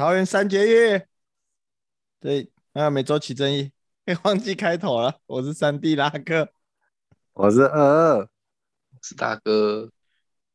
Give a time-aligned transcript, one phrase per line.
[0.00, 1.02] 桃园三结义，
[2.20, 3.70] 对，啊，每周起正义，
[4.24, 5.20] 忘记开头了。
[5.26, 6.48] 我是三弟拉克，
[7.34, 8.28] 我是二二，
[9.02, 9.90] 是大哥。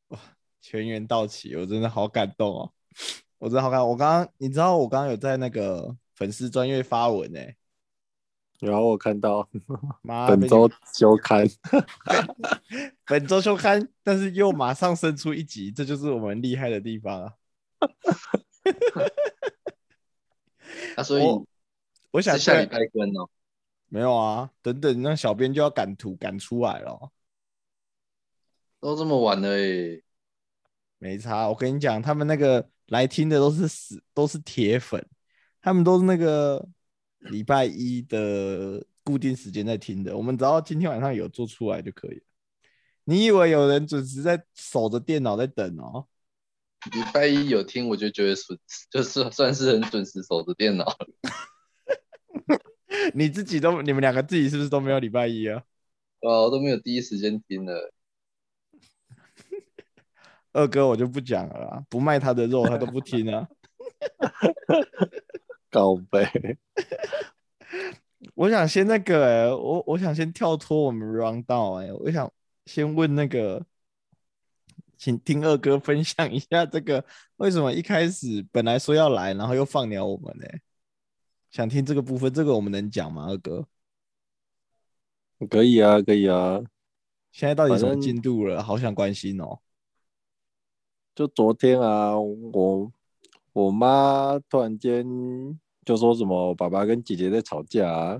[0.08, 0.20] 哇，
[0.60, 2.74] 全员到齐，我真的好感动哦！
[3.38, 7.40] 我真的好感我刚刚，你知道我刚刚有在那个粉丝专业发文呢，
[8.62, 9.48] 然后我看到
[10.02, 11.48] 妈本周休刊，
[13.06, 17.34] 本周休刊，但是又马上生出一集，这就是我们厉害的地方啊！
[20.96, 21.24] 啊，所以
[22.12, 23.30] 我想下礼拜更哦。
[23.88, 27.12] 没有啊，等等，那小编就要赶图赶出来了。
[28.80, 30.02] 都这么晚了哎，
[30.98, 31.48] 没差。
[31.48, 35.06] 我跟你讲，他们那个来听的都是死，都是铁粉，
[35.62, 36.68] 他们都是那个
[37.20, 40.16] 礼拜一的固定时间在听的。
[40.18, 42.26] 我们只要今天晚上有做出来就可以了。
[43.06, 46.08] 你以为有人准时在守着电脑在等哦？
[46.92, 48.58] 礼拜一有听，我就觉得准，
[48.92, 50.86] 就是算是很准时守着电脑。
[53.14, 55.64] 你自己都，你们两个自己是不是都没有礼拜一啊？
[56.22, 57.92] 哦，都没有第一时间听了。
[60.54, 63.48] 二哥我就不讲了，不卖他的肉他都不听啊。
[65.70, 66.32] 告白。
[68.36, 72.32] 我想先那个，哎，我我想先跳脱我们 round down，哎，我想
[72.66, 73.66] 先问那个。
[75.06, 77.06] 请听二哥分享一下这个
[77.38, 80.48] 为什么一开始本来说要来，然后又放鸟我们呢？
[81.52, 83.28] 想听这个部分，这个我们能讲吗？
[83.30, 83.68] 二哥，
[85.48, 86.60] 可以啊，可以啊。
[87.32, 88.64] 现在到底什么进度了？
[88.64, 89.60] 好想关心哦。
[91.14, 92.92] 就昨天啊，我
[93.54, 95.06] 我妈突然间
[95.86, 98.20] 就说什么爸爸跟姐姐在吵架，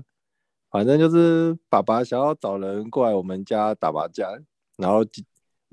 [0.70, 4.32] 反正就是爸爸想要找人过来我们家打麻将，
[4.76, 5.04] 然后。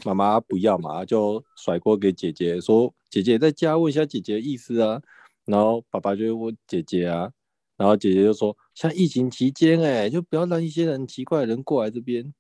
[0.03, 5.02] 妈妈不要嘛，就甩锅给姐姐，说姐姐在家，问一下姐姐的意思啊。
[5.45, 7.31] 然后爸爸就问姐姐啊，
[7.77, 12.33] 然后姐姐就说，像疫情期间，哎，就不要让一些人奇怪的人过来这边。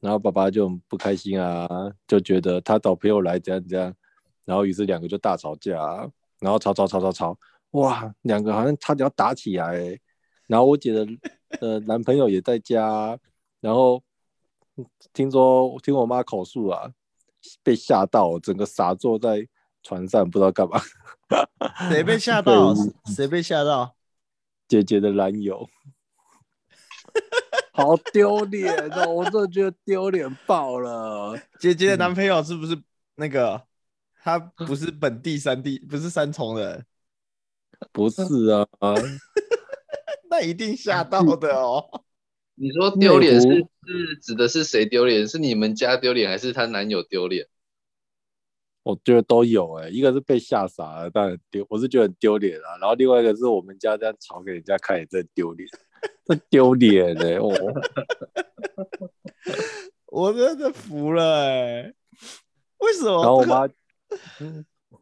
[0.00, 1.68] 然后爸爸就不开心啊，
[2.06, 3.94] 就觉得他找朋友来怎样怎样。
[4.44, 5.74] 然后于是两个就大吵架，
[6.38, 7.38] 然后吵吵吵吵吵，
[7.72, 9.98] 哇，两个好像差点要打起来。
[10.46, 11.06] 然后我姐的
[11.60, 13.18] 呃男朋友也在家，
[13.60, 14.02] 然后
[15.12, 16.92] 听说听我妈口述啊。
[17.62, 19.46] 被吓到，整个傻坐在
[19.82, 20.80] 船上，不知道干嘛。
[21.88, 22.74] 谁被吓到？
[23.06, 23.94] 谁被吓到？
[24.68, 25.68] 姐姐的男友，
[27.72, 29.14] 好丢脸哦！
[29.14, 31.36] 我真的觉得丢脸爆了。
[31.58, 32.80] 姐姐的男朋友是不是
[33.16, 33.66] 那个？
[34.22, 36.84] 他不是本地三地，不是三重人？
[37.90, 38.66] 不是啊，
[40.30, 42.04] 那一定吓到的哦。
[42.60, 43.66] 你说丢脸是是
[44.20, 45.26] 指的是谁丢脸？
[45.26, 47.46] 是你们家丢脸，还是她男友丢脸？
[48.82, 52.76] 我觉得都有哎，一个是被吓傻了，当然丢，我是觉得很丢脸啊。
[52.78, 55.66] 然后另外一个是我们家这样吵给人家看，也真丢脸，
[56.26, 57.40] 这丢脸哎！
[57.40, 57.54] 我
[60.12, 61.94] 我真的服了哎，
[62.80, 63.22] 为什么？
[63.24, 63.60] 然后我妈，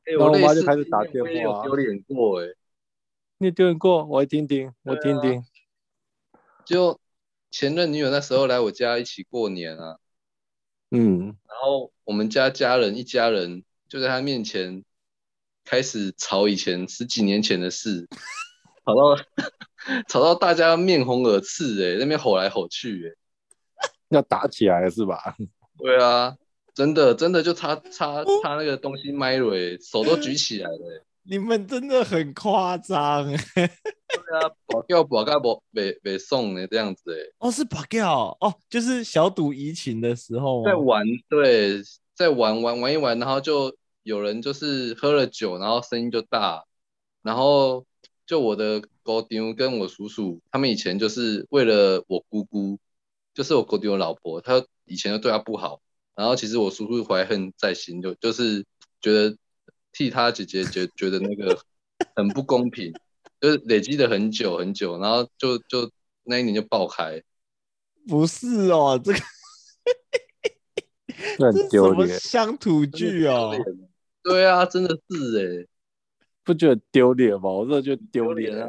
[0.05, 2.47] 然后我妈就开始打电话，丢脸过哎，
[3.39, 4.05] 你丢脸过？
[4.05, 5.43] 我听听，我听听，
[6.65, 7.01] 就。
[7.51, 9.97] 前任女友那时候来我家一起过年啊，
[10.91, 14.85] 嗯，然后我们家家人一家人就在他面前
[15.65, 18.09] 开始吵以前十几年前的事，
[18.85, 19.25] 吵到
[20.09, 25.37] 吵到大家面红耳赤，哎，那边吼来吼去，哎，要打起来是吧？
[25.79, 26.37] 对啊，
[26.75, 31.05] 真的真的就差差差那个东西麦瑞，手都举起来了。
[31.23, 33.31] 你们真的很夸张，
[34.09, 41.81] 对啊，保钓保盖保北北送呢这样子哎，哦是保钓哦，就是小赌怡情的时候在玩，对，
[42.15, 46.65] 在玩玩玩一玩，然后就有人就是喝了酒，然后声音就大，
[47.23, 47.85] 然后
[48.27, 52.79] 就我的狗丢跟我叔叔，他们以前就是为了我姑姑，
[53.35, 55.81] 就是我狗丢老婆，他以前就对他不好，
[56.15, 58.65] 然后其实我叔叔怀恨在心，就就是
[59.01, 59.37] 觉得。
[59.91, 61.59] 替他姐姐觉觉得那个
[62.15, 62.93] 很不公平，
[63.41, 65.91] 就是累积了很久很久，然后就就
[66.25, 67.23] 那一年就爆开。
[68.07, 69.19] 不是哦，这个
[71.39, 73.55] 很丢脸，乡土剧哦。
[74.23, 75.67] 对啊，真的是哎，
[76.43, 77.51] 不觉得丢脸吗？
[77.51, 78.69] 我这就丢脸啊。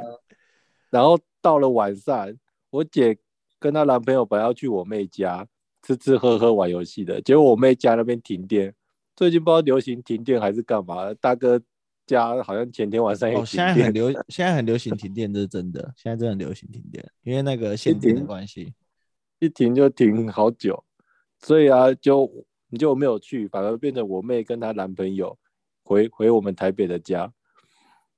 [0.90, 2.34] 然后到了晚上，
[2.70, 3.18] 我姐
[3.60, 5.48] 跟她男朋友本来要去我妹家
[5.84, 8.74] 吃吃喝喝玩游戏的，结果我妹家那边停电。
[9.16, 11.14] 最近不知道流行停电还是干嘛？
[11.16, 11.62] 大哥
[12.10, 13.48] 家好像前天晚上也停电。
[13.48, 15.94] 现在很流， 现在很流行停电，这是真的。
[15.96, 18.74] 现在真的很流行停电，因为那个限电的关系，
[19.38, 20.84] 一停就停好久。
[21.40, 22.30] 所以啊，就
[22.70, 25.38] 你就没有去，反而变成我妹跟她男朋友
[25.84, 27.32] 回回我们台北的家。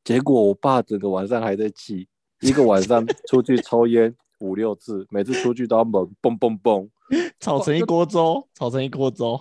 [0.04, 2.08] 结果我爸整个晚上还在气，
[2.40, 6.90] 一个晚上出去抽烟五六次，每次出去都要猛蹦蹦蹦，
[7.40, 9.40] 炒 成一锅粥，炒成一锅粥。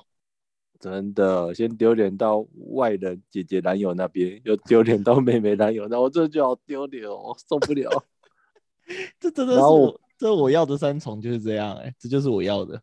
[0.80, 7.90] 真的，先丢脸到外人姐姐男友那边，又丢脸到妹妹男友那，我这就好丢脸哦，受不了。
[9.20, 12.80] 这真的是我，这我要的三重就是这样哎、这就是我要的。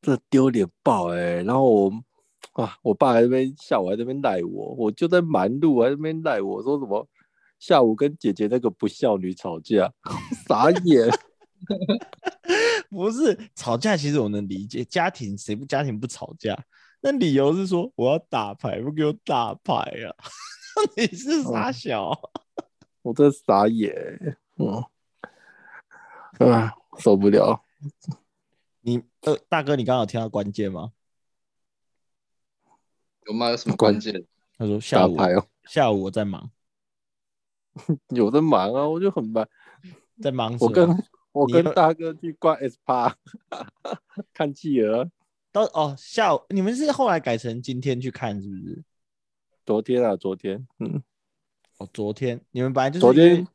[0.00, 1.92] 这丢脸爆哎、然后我
[2.52, 7.06] 啊，我爸还在那边下午还在那边赖我，我就在忙碌，还在那边赖我说什么
[7.58, 9.92] 下午跟姐姐那个不孝女吵架，
[10.48, 11.10] 傻眼。
[12.88, 16.58] 不是吵架，其实我能理解，家庭谁不家庭不吵架？
[17.00, 20.14] 那理由是说我要打牌，不给我打牌啊！
[20.96, 22.10] 你是傻小？
[23.02, 24.84] 我真傻眼，嗯，
[26.52, 27.64] 啊，受不了。
[28.82, 30.92] 你呃，大哥，你刚刚有听到关键吗？
[33.26, 33.48] 有吗？
[33.50, 34.24] 有什么关键？
[34.58, 36.50] 他说下午打牌哦，下午我在忙，
[38.08, 39.48] 有的忙啊，我就很忙。
[40.20, 40.68] 在忙什么？
[40.68, 43.14] 我跟我跟大哥去逛 SPA
[44.34, 45.10] 看企鹅，
[45.52, 48.84] 到哦下午，你们是后来改成今天去看是不是？
[49.66, 51.02] 昨天啊，昨天，嗯，
[51.78, 53.46] 哦，昨天你们本来就是昨天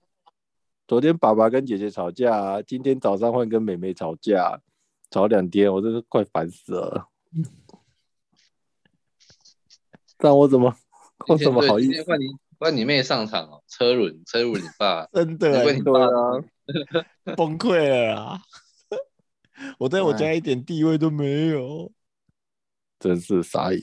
[0.88, 4.62] 昨天爸爸跟姐姐吵架啊，今天早上换跟妹妹吵架，
[5.10, 7.08] 吵两天，我真是快烦死了。
[10.18, 10.74] 但我怎么
[11.28, 11.90] 我怎么好意思？
[11.90, 12.26] 今天换你
[12.58, 16.16] 换你妹上场哦，车轮车轮你爸， 真的你对啊，
[17.36, 18.42] 崩溃了啦！
[19.80, 21.92] 我在我家一点地位都没有。
[23.00, 23.82] 真是傻眼。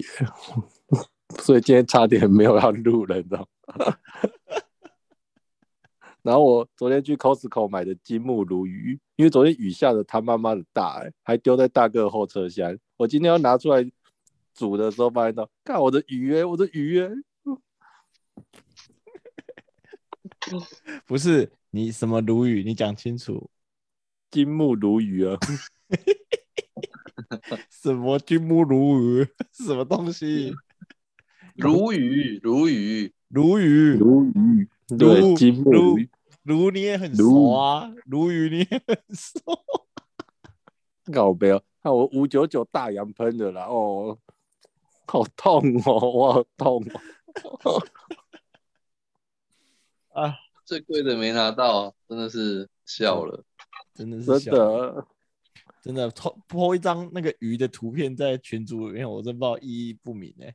[1.41, 3.97] 所以今天差点没有要录了，你知道吗？
[6.23, 12.79] 然后我昨天去 Costco 买的金目鲈鱼，因为昨天雨下的他妈妈的大、欸，还丢在大哥后车厢。
[12.97, 13.85] 我今天要拿出来
[14.55, 17.11] 煮的时候，发现到，看我的鱼哎、我的鱼哎、
[21.07, 23.51] 不是你什么鲈鱼，你讲清楚，
[24.33, 25.39] 金木鲈鱼啊，
[27.69, 30.55] 什么金木鲈鱼， 什么东西？
[31.57, 34.67] 鲈鱼鲈鱼，鲈鱼，鲈鱼，
[34.99, 36.09] 对，金木鲈鱼，
[36.45, 39.43] 鲈你也很熟啊，鲈鱼你也很熟。
[41.13, 41.63] 搞不要？
[41.83, 44.19] 看我五九九大洋喷的啦，哦，
[45.07, 46.83] 好痛哦，我好痛
[47.65, 47.85] 哦。
[50.15, 50.35] 啊，
[50.65, 53.45] 最贵的没拿到，真的是笑了。
[53.95, 55.07] 真的是真的，
[55.83, 60.55] 真的抛抛一张那个鱼的图片在群组里面，我真不知道意义不明哎、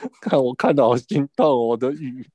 [0.20, 2.28] 看我看到好心痛哦，我的鱼，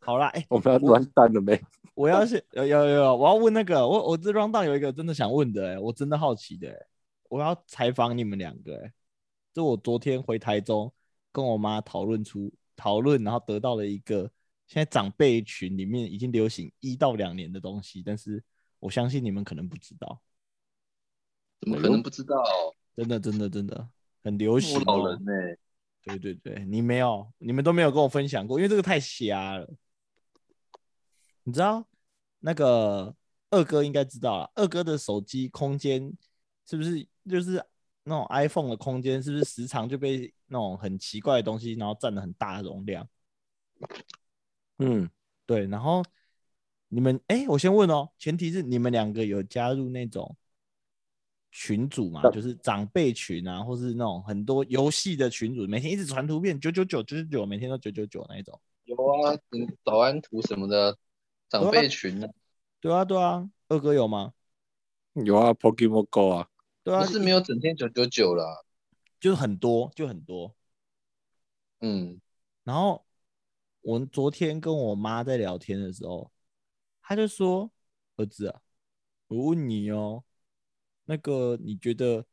[0.00, 1.60] 好啦，哎、我们要完蛋了没？
[1.94, 6.86] 我要是有有有有，我要问那个，我我这 round down 有一个真的想问的、欸，我真的好奇的、欸，
[7.28, 8.92] 我要采访你们两个、欸，
[9.52, 10.92] 这我昨天回台中
[11.32, 14.30] 跟我妈讨论出讨论，然后得到了一个
[14.68, 18.42] 现在长辈群里面已经流行一到两年的东西，但是
[18.78, 20.20] 我相信你们可能不知道，
[21.60, 22.36] 怎么可能不知道？
[22.94, 23.88] 真的真的真的
[24.22, 24.82] 很流行、哦。
[24.86, 25.32] 我老人呢、
[26.02, 29.68] 对对对，你没有，你们都没有跟我分享过，因为这个太瞎了。
[31.44, 31.88] 你知道
[32.40, 33.16] 那个
[33.50, 36.12] 二哥应该知道了，二哥的手机空间
[36.68, 37.64] 是不是就是
[38.04, 43.08] 那种 iPhone 的空间，是不是时常就被那种很奇怪的东西，然后占了很大的容量？
[44.78, 45.08] 嗯，
[45.46, 46.02] 对，然后
[46.88, 50.36] 你们哎，我先问哦，前提是你们两个有加入那种
[51.50, 58.60] 群组嘛，就是长辈群啊，或是那种很多游戏的群组，每天一直传图片，九九九九九九，每天都九九九那一种。
[58.84, 60.96] 有啊，嗯，早安图什么的，
[61.48, 62.28] 长辈群呢、
[62.80, 64.32] 对啊，对啊，二哥有吗？
[65.14, 66.48] 有啊，Pokemon Go 啊，
[66.84, 68.64] 对啊，不是没有整天九九九了。
[69.18, 70.54] 就是很多，就很多。
[71.80, 72.20] 嗯，
[72.62, 73.04] 然后
[73.88, 76.30] 我昨天跟我妈在聊天的时候，
[77.00, 77.70] 她就说
[78.16, 78.60] ：“儿子啊，
[79.28, 80.22] 我问你哦，
[81.06, 82.26] 那个你觉得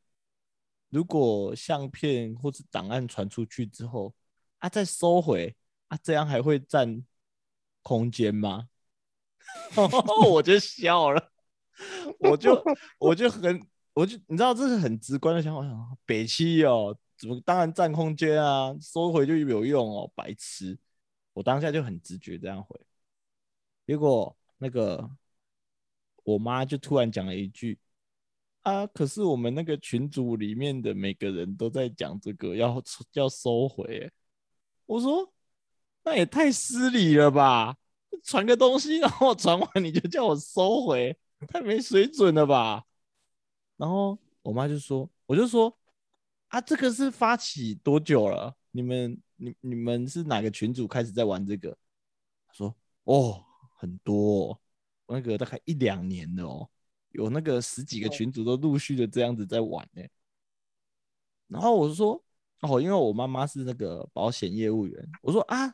[0.90, 4.14] 如果相片或是档案传出去之后
[4.58, 5.56] 啊，再收回
[5.88, 7.02] 啊，这样还会占
[7.82, 8.68] 空间吗？”
[10.30, 11.32] 我就笑了，
[12.20, 12.62] 我就
[13.00, 20.78] 我就很我就你知道这是很直观的想法，北七哦，怎么当然占空间啊，收回就有用哦，白痴！
[21.36, 22.80] 我当下就很直觉这样回，
[23.86, 25.10] 结果那个
[26.24, 27.78] 我妈就突然讲了一句
[28.62, 34.10] 啊，可是我们那个群组里面的每个人都在讲这个要要收回，
[34.86, 35.30] 我说
[36.06, 37.76] 那也太失礼了吧，
[38.24, 41.18] 传个东西然后传完你就叫我收回，
[41.50, 42.86] 太没水准了吧？
[43.76, 45.78] 然后我妈就说，我就说
[46.48, 48.56] 啊，这个是发起多久了？
[48.72, 51.78] 你们你你们是哪个群主开始在玩这个？
[52.48, 53.44] 他说哦，
[53.76, 54.60] 很多、哦，
[55.08, 56.70] 那个大概一两年的哦，
[57.12, 60.04] 有那个十几个群主都陆续的这样子在玩呢。
[61.48, 62.24] 然后我就说
[62.62, 65.74] 哦，因为我妈妈是那个保险业务员，我说啊，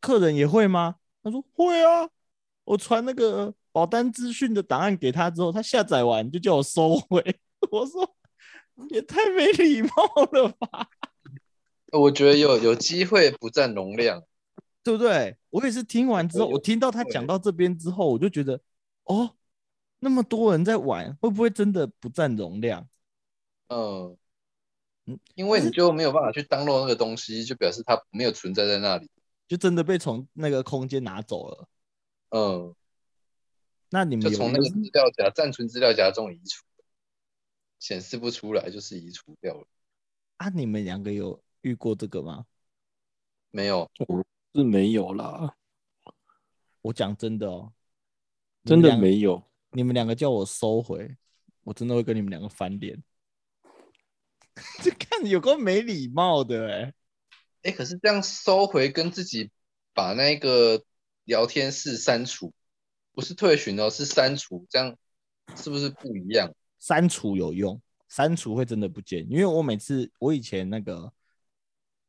[0.00, 0.96] 客人也会吗？
[1.22, 2.10] 他说会啊，
[2.64, 7.22] 我传那个保单资讯的档案给他之后，他下载完就叫我收回。
[7.70, 8.16] 我说
[8.90, 9.88] 也太没礼貌
[10.32, 10.90] 了吧，
[12.00, 14.22] 我觉得有有机会不占容量，
[14.82, 15.36] 对不对？
[15.50, 18.60] 我也是听完之后，我听到他讲到这边之后，我就觉得
[19.04, 19.36] 哦，
[20.00, 22.88] 那么多人在玩，会不会真的不占容量？
[23.68, 24.16] 嗯
[25.06, 29.08] 嗯，因为你就没有办法去 download 那个东西，就表示它没有存在在那里。
[29.46, 31.68] 就真的被从那个空间拿走了？
[32.30, 32.74] 嗯，
[33.90, 36.64] 那你们从那个有资料夹、暂存资料夹中移除，
[37.78, 39.66] 显示不出来就是移除掉了。
[40.38, 40.48] 啊？
[40.48, 42.44] 你们两个有遇过这个吗？
[43.50, 45.56] 没有，我是没有啦，
[46.82, 47.72] 我讲真的哦，
[48.62, 49.42] 你真的没有。
[49.70, 51.16] 你们两个叫我收回，
[51.62, 53.02] 我真的会跟你们两个翻脸。
[54.82, 56.94] 这看有够没礼貌的哎、
[57.62, 59.50] 哎，可是这样收回跟自己
[59.92, 60.84] 把那个
[61.24, 62.52] 聊天室删除，
[63.12, 64.96] 不是退群哦，是删除，这样
[65.56, 66.54] 是不是不一样？
[66.78, 71.12] 删除有用，删除会真的不见，因为我每次我以前那个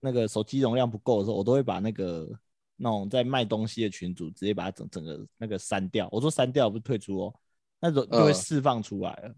[0.05, 2.29] 那个手机容量不够的时候，我都会把那个
[2.75, 6.07] 那种在卖东西的群组直接把它整整个那个删掉。
[6.11, 7.33] 我说删掉不是退出哦，
[7.79, 9.35] 那种就会嗯释放出来了。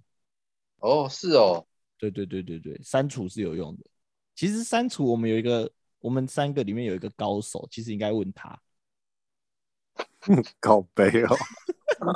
[0.80, 1.66] 哦，是哦，
[1.98, 3.84] 对对对对对，删除是有用的。
[4.36, 8.60] 其实删除我们有一个，我们三个里面有一个高手，其实应该问他。
[10.60, 11.36] 靠背哦，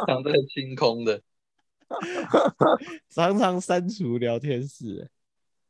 [0.05, 1.22] 常在清空的。
[3.10, 5.10] 常常删除聊天室，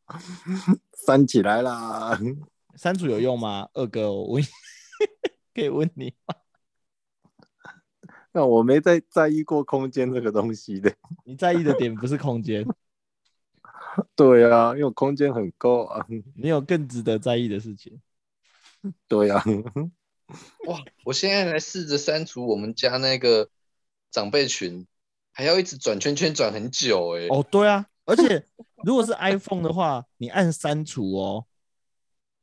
[1.08, 2.20] 翻起来啦！
[2.76, 3.70] 删除有用吗？
[3.74, 4.44] 二哥，我问
[5.54, 6.36] 可以问你吗？
[8.34, 10.94] 那我没在在意过空间这个东西的。
[11.26, 12.66] 你在意的点不是空间，
[14.16, 16.06] 对啊，因为我空间很够啊。
[16.36, 18.02] 你有更值得在意的事情。
[19.08, 19.44] 对啊，
[20.66, 23.50] 哇，我现在来试着删除我们家那个
[24.10, 24.88] 长辈群，
[25.34, 28.46] 还要一直转圈圈转很久哎、哦，对啊，而且
[28.86, 31.46] 如果是 iPhone 的话，你按删除哦，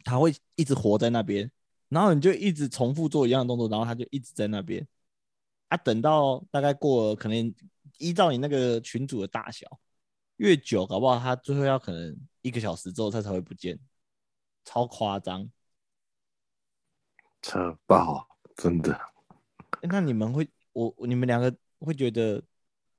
[0.05, 1.51] 它会一直活在那边，
[1.89, 4.87] 然后你就一直重复做一样的动作，然后他就一直在那边。
[5.69, 7.55] 啊，等到大概过了，可能
[7.99, 9.67] 依照你那个群组的大小，
[10.37, 13.79] 越久搞不好他最后要可能一个小时之后他才会不见，
[14.65, 15.51] 超夸张。
[17.43, 18.27] 扯爆，
[18.57, 18.93] 真的。
[19.83, 22.43] 诶那你们会，我你们两个会觉得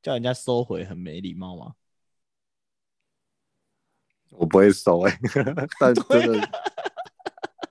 [0.01, 1.75] 叫人家收回很没礼貌吗？
[4.29, 5.19] 我不会收哎、
[5.79, 6.49] 但对真的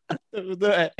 [0.31, 0.93] 对不对？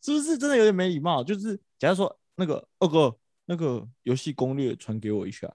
[0.00, 1.24] 是不是真的有点没礼貌？
[1.24, 3.14] 就是假如说那个二哥，
[3.46, 5.52] 那个游戏攻略传给我一下，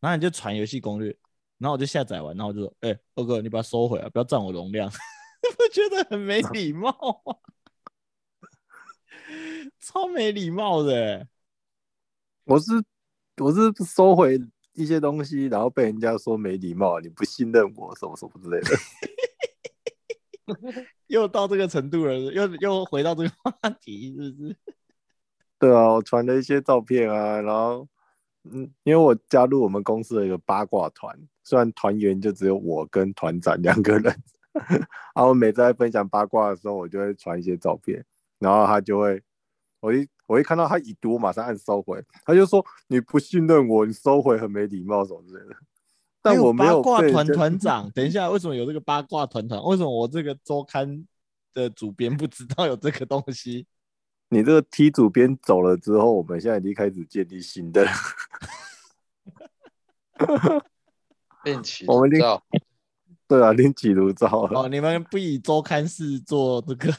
[0.00, 1.16] 然后你就传游戏攻略，
[1.58, 4.90] 然后我就下载完，然后我就说，哎、二哥，你把它收回来，不要占我容量，
[5.56, 6.92] 不觉得很没礼貌
[7.24, 7.36] 吗？
[9.80, 11.26] 超没礼貌的、欸，
[12.44, 12.72] 我是
[13.38, 14.38] 我是收回
[14.74, 18.76] 一些东西，然后被人家说没礼貌，你不信任我什么什么之类的。
[21.08, 24.56] 又到这个程度了，又又回到这个话题，是不是？
[25.58, 27.88] 对啊，我传了一些照片啊，然后
[28.44, 34.14] 嗯，因为我加入我们公司的一个八卦团，虽然团员就只有我跟团长两个人，
[35.14, 38.04] 然后每次在分享八卦的时候，我就会传一些照片，
[38.38, 39.22] 然后他就会，
[39.80, 45.56] 我一我一看到他已读，我马上按收回，他就说你不信任我，你收回很没礼貌什么之类的。
[46.24, 49.62] 但我没有八卦团团长，等一下，为什么有这个八卦团团？
[49.62, 51.06] 为什么我这个周刊
[51.52, 53.66] 的主编不知道有这个东西？
[54.30, 57.90] 你这个 T 主编走了之后，我们现在已经开始建立新的了。
[61.42, 62.42] 变起我们另照，
[63.28, 64.62] 对啊，另起炉灶了。
[64.62, 66.90] 哦，你们不以周刊是做这个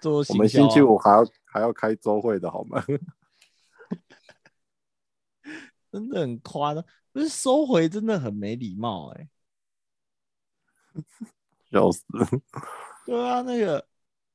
[0.00, 2.84] 做我们星期五还要还要开周会的好吗？
[5.92, 9.28] 真的很夸张，不是收回真的很没礼貌哎、
[11.70, 12.02] 笑死！
[13.06, 13.86] 对啊，那个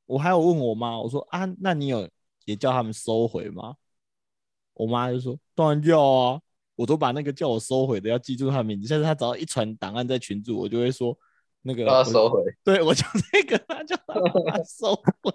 [0.06, 2.10] 我还有问我妈，我说啊，那你有
[2.46, 3.76] 也叫他们收回吗？
[4.76, 6.42] 我妈就说当然要啊，
[6.76, 11.14] 我都把那个叫我收回的要记住他的名字，下次他只要一传档案在群组，我就会说
[11.62, 12.42] 那个我把它收回。
[12.64, 15.34] 对我就那个，他叫他 收回，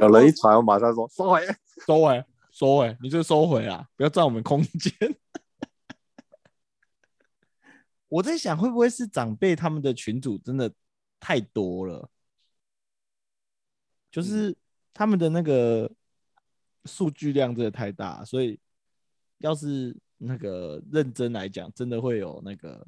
[0.00, 1.42] 有人一传，我马上说收回。
[1.84, 2.24] 收回，
[2.64, 4.90] 收回，你就收回啊，不要占我们空间。
[8.08, 10.72] 我在想，会不会是长辈他们的群主真的
[11.20, 12.08] 太多了，
[14.10, 14.56] 就是
[14.94, 15.92] 他们的那个
[16.86, 18.58] 数据量真的太大，所以
[19.38, 22.86] 要是那个认真来讲，真的会有那个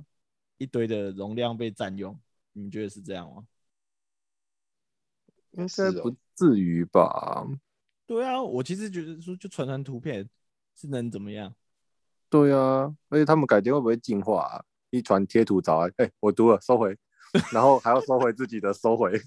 [0.56, 2.18] 一堆的容量被占用。
[2.54, 3.46] 你们觉得是这样吗？
[5.50, 7.46] 应该不至于吧？
[8.06, 10.28] 对啊，我其实觉得说就传传图片
[10.74, 11.54] 是能怎么样？
[12.30, 14.64] 对啊，而且他们改天会不会进化、啊？
[14.90, 16.96] 一传贴图找来，哎、我读了，收回，
[17.52, 19.20] 然后还要收回自己的，收回。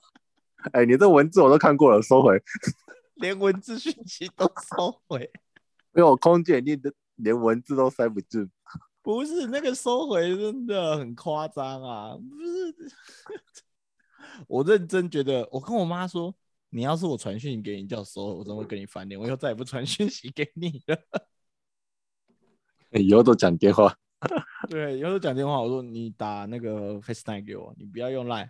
[0.72, 2.42] 哎、你这文字我都看过了，收回。
[3.16, 4.46] 连文字讯息都
[4.76, 5.30] 收回，
[5.92, 8.50] 没有空间，你的连文字都塞不进。
[9.02, 12.16] 不是那个收回真的很夸张啊！
[12.16, 12.92] 不是，
[14.48, 16.34] 我认真觉得，我跟我妈说，
[16.68, 20.98] 你要是我传讯息给你叫收回，我真的会跟你翻脸，我以后再也不传讯息给你了。
[23.00, 23.96] 以后都讲电话。
[24.70, 28.48] 对，以后都讲电话，我说你打那个 FaceTime 给我，你不要用 Line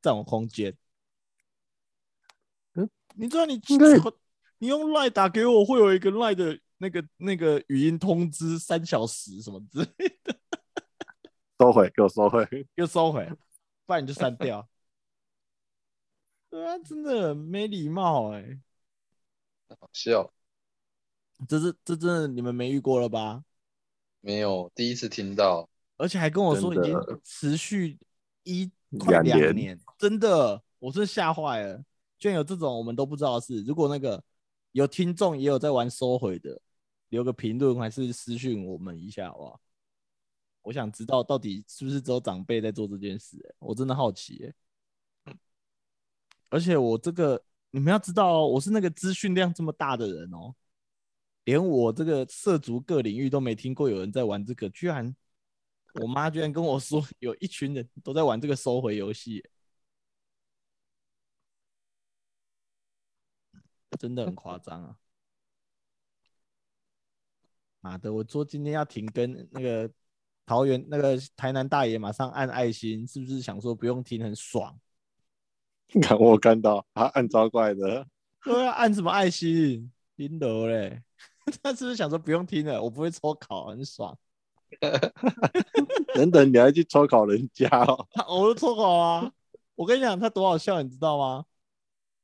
[0.00, 0.74] 占我空间。
[2.74, 3.60] 嗯，你知道你
[4.58, 10.38] 你用 Line 打给我，会有一个 Line 的那个那个语音通知三小时什么之类的，
[11.58, 12.46] 收回，给我收回。
[12.76, 13.28] 又收回，
[13.84, 14.66] 不然你就删掉。
[16.50, 18.60] 对啊，真的没礼貌哎、
[19.78, 20.32] 好笑，
[21.48, 23.44] 这是这真的你们没遇过了吧？
[24.20, 27.96] 没有第一次听到，而且还跟我说已经持续
[28.42, 31.82] 一快两年年，真的，我真的吓坏了。
[32.18, 33.62] 居然有这种我们都不知道的事。
[33.62, 34.22] 如果那个
[34.72, 36.60] 有听众也有在玩收回的，
[37.10, 39.60] 留个评论还是私讯我们一下好不好？
[40.62, 44.54] 我想知道到底是不是只有长辈在做这件事、欸，我真的好奇、欸。
[46.50, 50.54] 而且我这个你们要知道、哦，我是那个资讯量这么大的人哦，
[51.44, 55.14] 连我这个涉足各领域都没听过有人在玩这个，居然
[55.94, 59.42] 我妈居然跟我说 有一群人都在玩这个收回游戏，
[63.98, 64.96] 真的很夸张啊！
[67.80, 69.90] 妈的，我说今天要停更，那个
[70.46, 74.78] 桃园那个台南大爷马上按爱心，是不是想说不用停很爽？
[76.00, 78.06] 看我看到他按招怪的，
[78.44, 79.90] 对啊，按什么爱心？
[80.16, 81.02] 林德嘞，
[81.62, 82.82] 他是不是想说不用听了？
[82.82, 84.16] 我不会抽考，很爽。
[86.14, 89.32] 等等，你还去抽考人家哦， 他我都抽考啊！
[89.74, 91.44] 我跟你讲，他多好笑，你知道吗？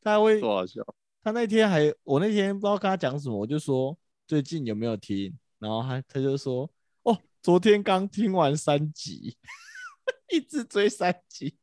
[0.02, 0.82] 他还会多好笑！
[1.24, 3.98] 他那天还，我那天不知道跟他讲什么，我就说
[4.28, 6.70] 最近有没有听，然后他他就说，
[7.02, 9.36] 哦，昨天刚听完三集，
[10.30, 11.56] 一直追三集，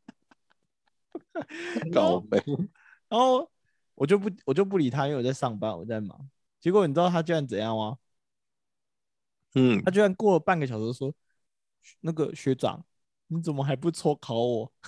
[1.94, 2.44] 搞呗，
[3.10, 3.50] 然后
[3.96, 6.30] 我就不我就不理他，因为我在上班，我在忙。
[6.60, 7.98] 结果你知道他居然怎样吗？
[9.56, 11.14] 嗯他，居然过了半个小时说，
[12.02, 12.86] 那个学长，
[13.28, 14.72] 你怎么还不抽考我？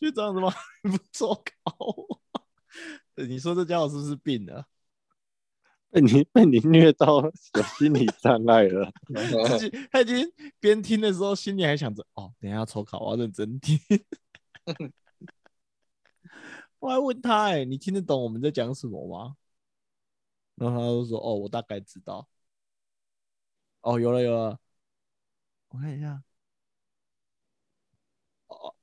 [0.00, 2.20] 学长怎么还不抽考我？
[3.26, 4.66] 你说这家伙是不是病了？
[5.90, 13.78] 被你被你虐到有心理障碍了， 他已经他已经边听的时候，心里还想着：哦，等一下要抽考，我要认真听。
[16.78, 19.36] 我还问他：哎，你听得懂我们在讲什么吗？
[20.56, 22.28] 然后他就说：哦，我大概知道。
[23.80, 24.58] 哦，有了有了，
[25.68, 26.22] 我看一下。
[28.48, 28.74] 哦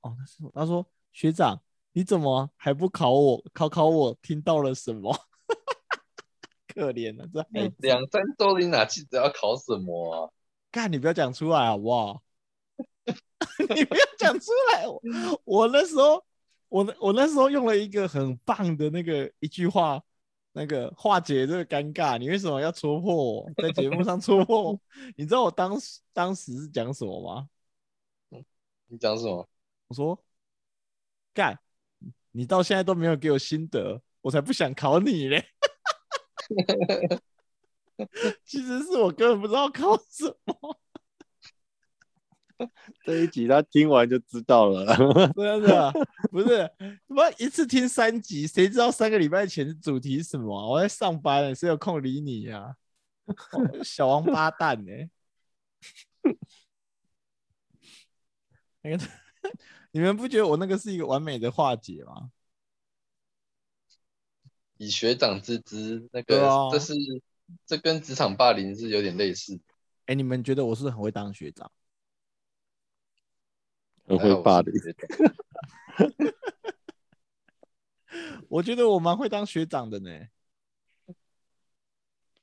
[0.00, 0.16] 哦，
[0.54, 1.62] 他说学长，
[1.92, 3.44] 你怎么还不考我？
[3.52, 5.16] 考考我听到了什么？
[6.74, 7.74] 可怜啊，这孩子。
[7.78, 10.30] 两三周你哪记得要考什么啊？
[10.70, 12.22] 干，你不要讲出来好不好？
[13.74, 14.86] 你不要讲出来。
[14.86, 15.00] 我
[15.44, 16.24] 我那时候，
[16.68, 20.02] 我那我那时候用了一个很棒的那个一句话，
[20.52, 22.16] 那个化解这个尴尬。
[22.18, 23.50] 你为什么要戳破我？
[23.56, 24.80] 在节目上戳破我？
[25.16, 27.48] 你知道我当时当时是讲什么吗？
[28.86, 29.46] 你讲什么？
[29.88, 30.18] 我说，
[31.34, 31.58] 干，
[32.30, 35.51] 你到现在都没有给我心得，我才不想考你嘞。
[38.44, 40.78] 其实是我根本不知道考什么。
[43.04, 44.86] 这一集他听完就知道了。
[45.34, 45.92] 真的
[46.30, 46.70] 不是，
[47.08, 52.76] 他妈一次听三集，谁知道三个礼拜前的主题是什么啊、我在上班呢，谁有空理你呀、
[53.52, 54.92] 哦小王八蛋呢、
[58.82, 59.04] 那个，
[59.92, 62.30] 你们不觉得我那个是一个完美的化解吗？
[64.82, 66.92] 以学长之姿，那个、这是
[67.64, 69.60] 这跟职场霸凌是有点类似。
[70.06, 71.66] 哎、你们觉得我是很会当学长？
[74.04, 74.74] 很会霸凌，
[78.48, 80.10] 我觉得我蛮会当学长的呢。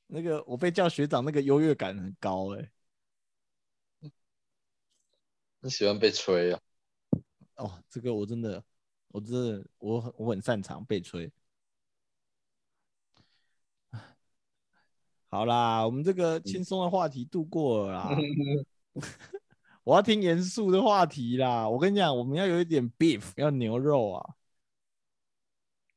[0.07, 2.71] 那个我被叫学长，那个优越感很高哎、
[5.59, 6.61] 你喜欢被吹啊？
[7.55, 8.63] 哦，这个我真的，
[9.09, 11.29] 我真的，我很我很擅长被吹。
[15.29, 18.09] 好啦，我们这个轻松的话题度过了啦。
[19.83, 21.69] 我要听严肃的话题啦。
[21.69, 24.35] 我跟你讲，我们要有一点 beef，要牛肉啊。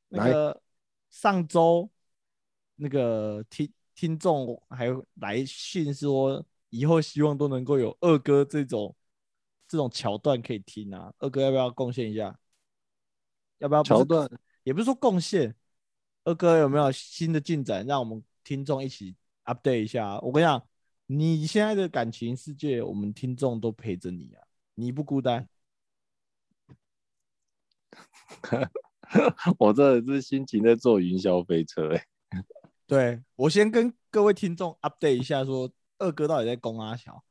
[0.09, 0.61] 那个
[1.09, 1.89] 上周
[2.75, 8.95] 那个听听众还有来信说，以后希望都能够有二哥这种
[9.67, 11.11] 这种桥段可以听啊。
[11.17, 12.37] 二哥要不要贡献一下？
[13.57, 14.29] 要不要桥段
[14.63, 15.55] 也不是说贡献，
[16.23, 20.19] 二哥有没有新的进展，让我们听众一起 update 一下？
[20.19, 20.67] 我跟你讲，
[21.07, 24.43] 你现在的感情世界，我们听众都陪着你啊，
[24.75, 25.47] 你不孤单。
[29.59, 32.05] 我这是心情在坐云霄飞车哎、
[32.87, 37.23] 对我先跟各位听众 update 一下，说二哥到底在攻阿桥。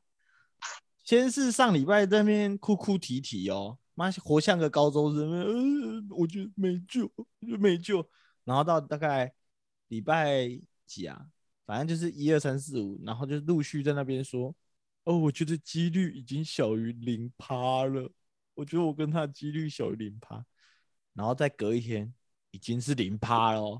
[1.03, 8.07] 先是上礼拜在那边哭哭啼啼哦，妈活像个高中生，呃，我觉得没救，我觉得没救。
[8.45, 9.33] 然后到大概
[9.89, 10.49] 礼拜
[10.85, 11.27] 几啊，
[11.65, 14.53] 反正就是一二三四五，然后就陆续在那边说，
[15.05, 18.09] 哦，我觉得几率已经小于零趴了，
[18.53, 20.45] 我觉得我跟他的几率小于零趴，
[21.13, 22.13] 然后再隔一天
[22.51, 23.79] 已经是零趴了哦，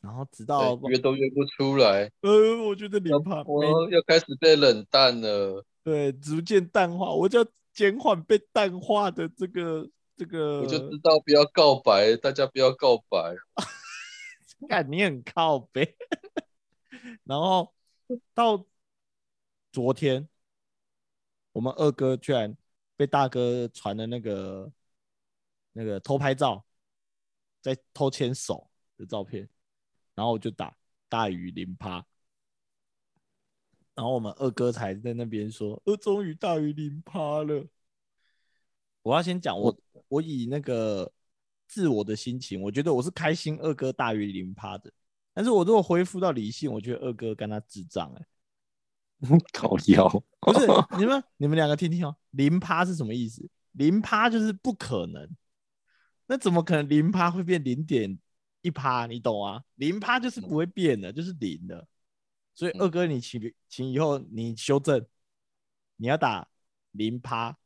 [0.00, 5.64] 然后直到对约都约不出来，呃，我觉得零趴没我要开始被冷淡了。
[5.82, 13.34] 对逐渐淡化，我叫减缓被淡化的这个这个，我就知道不要告白，大家不要告白。
[14.68, 15.96] 看你很靠背，
[17.24, 17.74] 然后
[18.32, 18.64] 到
[19.72, 20.28] 昨天，
[21.52, 22.56] 我们二哥居然
[22.96, 24.72] 被大哥传的那个
[25.72, 26.64] 那个偷拍照，
[27.60, 29.48] 在偷牵手的照片，
[30.14, 30.76] 然后我就打
[31.08, 32.04] 大于零趴，
[33.94, 37.66] 然后我们二哥才在那边说，呃，终于大于零趴了。
[39.02, 39.76] 我要先讲我
[40.08, 41.12] 我以那个
[41.66, 44.92] 自我的心情，我觉得我是开心二哥大于零趴的。
[45.32, 48.26] 但是我如果恢复到理性，我觉得二哥跟他智障哎、
[49.52, 50.08] 搞笑，
[50.40, 50.66] 不是
[50.98, 53.48] 你们你们两个听听哦，零趴是什么意思？
[53.72, 55.28] 零趴就是不可能，
[56.26, 58.16] 那怎么可能零趴会变零点
[58.62, 59.06] 一趴？
[59.06, 59.64] 你懂啊？
[59.74, 61.86] 零趴就是不会变的，就是零的。
[62.54, 65.04] 所以嗯二哥，你请请以后你修正，
[65.96, 66.48] 你要打
[66.92, 67.58] 零趴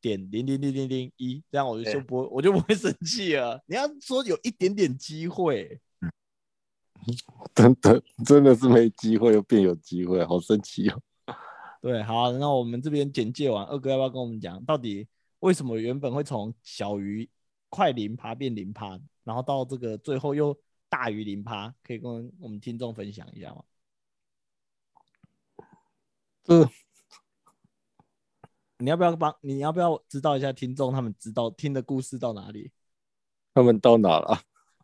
[0.00, 3.62] 点零零零零零一，这样我就对就不会我就不会生气了。
[3.66, 5.80] 你要说有一点点机会，
[7.54, 11.02] 真的真的是没机会又变有机会，好生气哦。
[11.80, 15.06] 对，好，那我们这边简介完，二哥要不要跟我们讲，到底
[15.40, 17.28] 为什么原本会从小于
[17.68, 20.58] 快零趴变零趴，然后到这个最后又
[20.88, 23.62] 大于零趴，可以跟我们听众分享一下吗？
[26.42, 26.68] 这
[28.78, 29.34] 你要不要帮？
[29.40, 32.70] 你要不要知道一下听众他们知道听的故事到哪里？
[33.54, 34.40] 他们到哪了？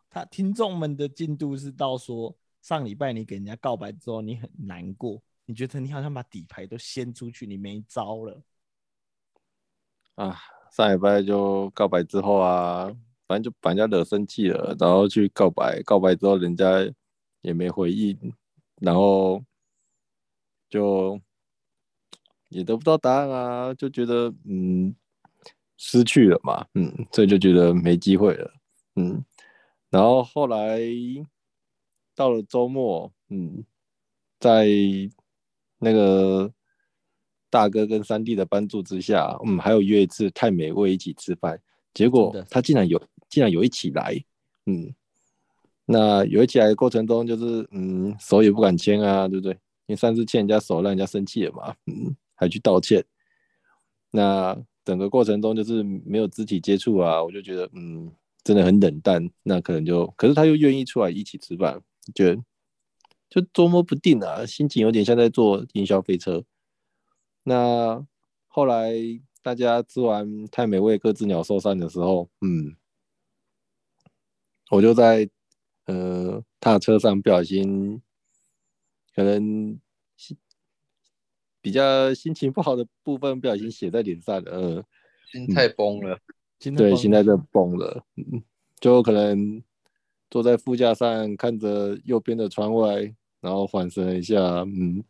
[0.09, 8.41] 他听众们的进度是到说上礼拜你给人家告白之后，你很难过，你觉得你好像把底牌都掀出去，你没招了。
[10.15, 10.37] 啊，
[10.71, 12.85] 上礼拜就告白之后啊，
[13.27, 16.65] 反正就把人家惹生气了，然后去告白，告白之后人家
[17.41, 18.17] 也没回应，
[18.81, 19.43] 然后
[20.69, 21.19] 就
[22.55, 24.95] 也得不到答案啊，就觉得嗯
[25.75, 28.53] 失去了嘛，嗯，所以就觉得没机会了，
[28.95, 29.21] 嗯，
[29.89, 30.79] 然后后来
[32.15, 33.61] 到了周末，嗯，
[34.39, 34.67] 在
[35.79, 36.49] 那个
[37.49, 41.59] 大哥跟三弟的帮助之下，嗯，还有约一次太美味一起吃饭，
[41.93, 44.15] 结果他竟然有竟然有一起来，
[44.65, 44.95] 嗯，
[45.85, 49.51] 那有一起来的过程中，就是嗯手也不敢牵啊，对不对？
[49.87, 53.03] 因为上次牵人家手让人家生气了嘛，嗯，还去道歉，
[54.11, 61.81] 那整个过程中就是没有肢体接触啊，我就觉得嗯真的很冷淡，那可能就可是他又愿意出来一起吃饭，
[62.13, 62.43] 觉得
[63.29, 66.43] 就捉摸不定啊，心情有点像在坐营销飞车。
[67.43, 68.05] 那
[68.47, 68.93] 后来
[69.41, 72.75] 大家吃完太美味各自鸟兽散的时候，嗯，
[74.71, 75.29] 我就在
[75.85, 78.01] 呃踏车上不小心，
[79.15, 79.79] 可能
[81.65, 84.85] 比较心情不好的部分不小心写在脸上了，呃，
[85.31, 86.21] 心态崩了，对，
[86.59, 88.43] 今天崩现在就崩了，嗯，
[88.79, 89.63] 就可能
[90.29, 95.03] 坐在副驾上看着右边的窗外，然后缓神一下，嗯，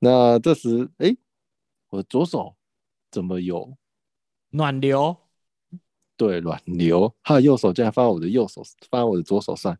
[0.00, 1.16] 那这时，哎，
[1.88, 2.54] 我左手
[3.10, 3.74] 怎么有
[4.50, 5.16] 暖流，
[6.14, 7.10] 对暖流？
[7.22, 9.74] 他的右手竟然放在我的右手，放在我的左手上，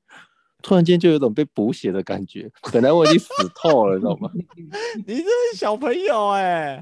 [0.62, 2.50] 突然间就有种被补血的感觉。
[2.72, 4.30] 本来我已经死透了，你知道吗？
[5.06, 6.80] 你这是小朋友哎、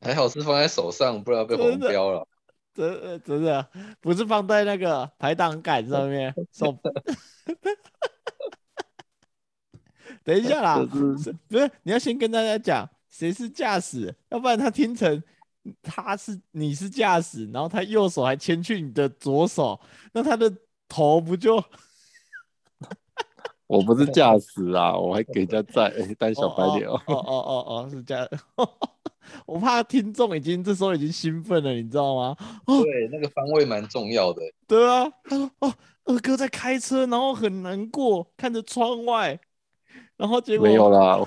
[0.00, 2.26] 还好是放在手上，不然被黄真的标了。
[2.72, 3.68] 真的真的
[4.00, 6.76] 不是放在那个排档杆上面手。
[10.24, 15.22] 等一下啦， 就是是不是你要先跟大家讲谁是驾驶，要不然他听成
[15.82, 19.78] 他是你是驾驶，然后他右手还牵去你的左手，
[20.12, 20.52] 那他的
[20.88, 21.62] 头不就
[23.74, 28.28] 我不是驾 驶啊，我还给人家载、欸、当小白脸哦哦哦哦哦是这样。
[29.46, 32.36] 我怕听众已经这时候已经兴奋了，你知道吗？
[32.66, 34.42] 对，那个方位蛮重要的。
[34.68, 39.38] 对啊，他说哦，二哥在开车，然后很难过，看着窗外，
[40.16, 41.18] 然后结果没有啦，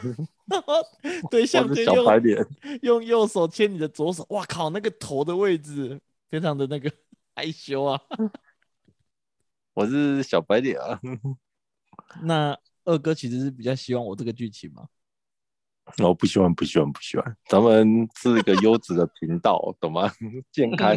[0.45, 0.75] 然后
[1.29, 2.37] 对象是就小白脸。
[2.83, 6.89] 用用右手牵你的左手，哇靠，那个头的位置非常的那个
[7.35, 7.99] 害羞啊。
[9.73, 10.99] 我是小白脸啊，
[12.23, 14.87] 那二哥其实是比较希望我这个剧情嘛，
[15.99, 17.37] 我不喜欢，不喜欢，不喜欢。
[17.47, 20.11] 咱们是一个优质的频道， 懂吗？
[20.51, 20.95] 健康、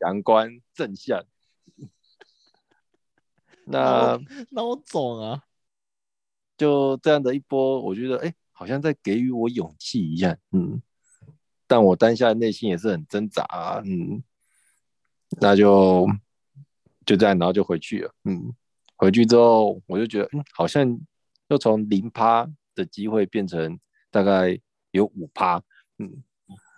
[0.00, 1.24] 阳光、正向。
[3.66, 4.18] 那
[4.50, 5.44] 那我走啊。
[6.56, 10.82] 就这样的一波，我觉得哎、诶好像在给予我勇气一样，嗯。
[11.66, 14.22] 但我当下内心也是很挣扎、啊，嗯。
[15.40, 16.06] 那就
[17.06, 18.54] 就这样，然后就回去了，嗯。
[19.00, 21.00] 回去之后，我就觉得，嗯，好像
[21.48, 24.60] 又从零趴的机会变成大概
[24.90, 25.56] 有五趴，
[25.96, 26.22] 嗯，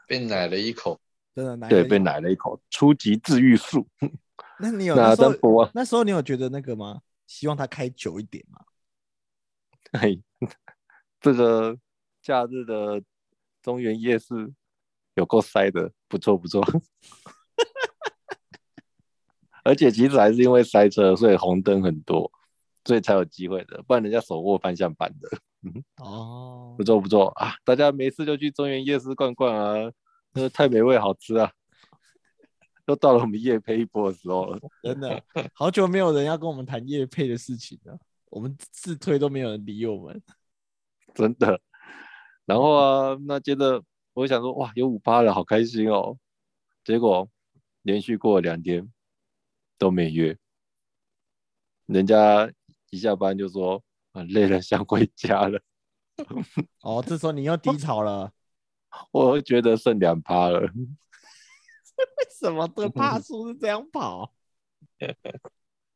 [0.07, 1.01] 被奶了一口，
[1.35, 1.99] 真的，对，被。
[1.99, 3.89] 奶了一口，初级治愈术。
[4.61, 7.01] 那你有那那时候那时候你有觉得那个吗？
[7.27, 8.61] 希望他开久一点吗？
[10.01, 10.23] 嘿，
[11.21, 11.77] 这个
[12.23, 13.03] 假日的
[13.63, 14.53] 中原夜市
[15.17, 16.65] 有够塞的，不错不错。
[19.63, 22.31] 而且其实还是因为塞车，所以红灯很多，
[22.85, 25.29] 所以才有机会的，不然人家手握方向盘的。
[25.99, 27.55] 哦不，错不错啊！
[27.65, 29.93] 大家没事就去中原夜市逛逛啊，
[30.33, 31.53] 那太美味好吃啊！
[32.87, 34.59] 又到了我们夜配一波的时候了。
[34.83, 35.23] 真的
[35.55, 37.97] 好久没有人要跟我们谈夜配的事情了，
[38.29, 40.21] 我们自推都没有人理我们。
[41.15, 41.61] 真的。
[42.45, 43.81] 然后啊，那接着
[44.15, 46.19] 我想说，哇，有五八了，好开心哦。
[46.83, 47.29] 结果
[47.83, 48.91] 连续过了两天
[49.83, 50.39] 都没约，
[51.87, 52.49] 人家
[52.91, 55.61] 一下班就说啊累了，想回家了。
[56.83, 58.33] 哦，这时候你又低潮了，
[59.11, 60.61] 我觉得剩两趴了，
[61.99, 64.33] 为什么的帕数是这样跑？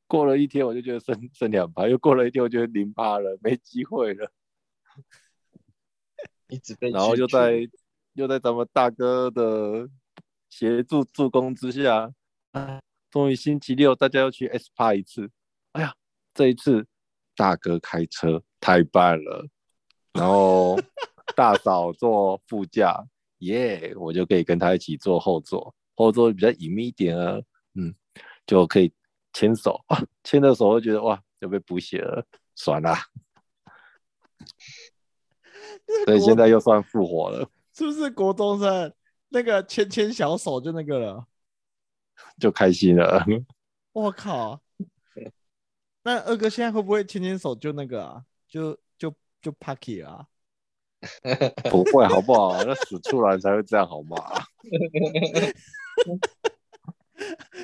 [0.09, 4.33] 过了一天我就觉得剩剩两趴，又过了一天我觉得零趴了，没机会了。
[6.49, 7.71] 一直被然后拒绝又在
[8.15, 9.89] 又在咱们大哥的
[10.51, 12.13] 协助助攻之下，
[12.51, 12.81] 啊，
[13.17, 15.31] 终于星期六大家要去 S 趴一次。
[15.73, 15.95] 哎呀，
[16.35, 16.87] 这一次
[17.35, 19.49] 大哥开车太棒了，
[20.13, 20.79] 然后
[21.35, 23.03] 大嫂坐副驾，
[23.41, 27.41] 耶，我就可以跟他一起坐后座，后座比较隐秘一点啊，
[27.73, 27.95] 嗯，
[28.47, 28.93] 就可以
[29.33, 32.23] 牵手啊，牵的手就觉得哇，就被补血了，
[32.55, 33.03] 爽啦，
[36.05, 37.49] 所以现在又算复活了。
[37.73, 38.93] 是不是国中生
[39.31, 41.27] 那个牵牵小手就那个了？
[42.41, 43.25] 就开心了。
[43.93, 44.61] 我靠！
[46.03, 48.23] 那二哥现在会不会牵牵手就那个啊？
[48.49, 50.27] 就就就 Parky 啊？
[51.71, 52.63] 不会好不好？
[52.65, 54.17] 那死出来才会这样好吗？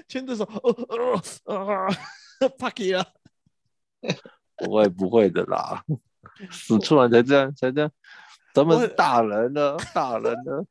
[0.08, 1.88] 牵着手，呃呃
[2.40, 3.06] 呃 Parky 啊？
[4.56, 5.84] 不会不会的啦，
[6.50, 7.90] 死出来才这样才这样。
[8.54, 10.64] 咱们是大人呢，大人了，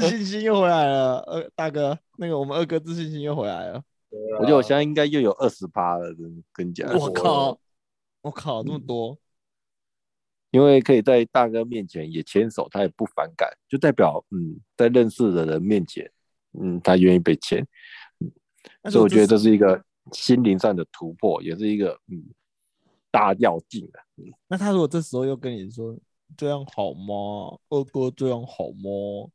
[0.00, 1.18] 自信心又回来了。
[1.20, 3.82] 二大哥，那个我们二哥自信心又回来了。
[4.38, 6.88] 我觉得我现在应该又有二十趴了，真的跟你讲。
[6.96, 7.58] 我靠！
[8.22, 9.18] 我靠，那么多！
[10.52, 16.10] 因为可以在大哥面前也牵手，他也不反感，就代表嗯，在认识的人面前，
[16.58, 17.66] 嗯，他愿意被牵，
[18.20, 22.24] 嗯所以我觉得这是是一个心灵上的突破，也是一个嗯
[23.10, 24.00] 大要进啊。
[24.48, 25.94] 那他如果这时候又跟你说
[26.36, 27.58] 这样好吗？
[27.68, 29.28] 二哥这样好吗？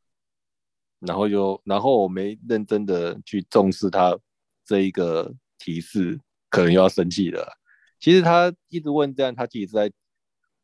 [1.02, 4.18] 然后又然后我没认真的去重视他
[4.64, 7.58] 这一个提示，可能又要生气了。
[8.00, 9.92] 其实他一直问这样，他其实是在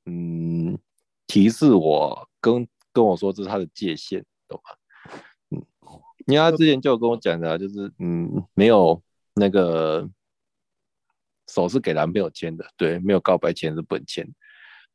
[0.06, 0.78] 嗯
[1.28, 4.72] 提示我跟跟我说这是他的界限，懂吗？
[5.50, 5.66] 嗯，
[6.26, 9.02] 因为他之前就有跟我讲的啊、就是嗯没有
[9.34, 10.10] 那个
[11.48, 14.28] 手是给男朋友牵的，对，没有告白前是不能牵。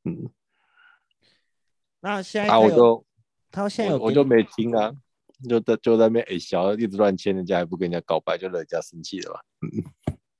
[0.04, 0.30] 嗯，
[2.00, 3.06] 啊，那现在我就
[3.50, 4.92] 他现在有我我就没听啊，
[5.48, 9.40] 就在就在那边哎小一直乱牵人家，还不跟人家告白，就惹人家生气了吧。
[9.60, 9.68] 嗯，